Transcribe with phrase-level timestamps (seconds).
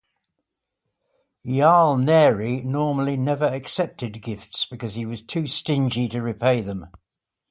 [1.45, 6.87] Jarl Neri normally never accepted gifts because he was too stingy to repay them.